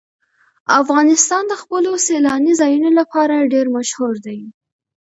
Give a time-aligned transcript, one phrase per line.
[0.81, 4.39] افغانستان د خپلو سیلاني ځایونو لپاره ډېر مشهور دی.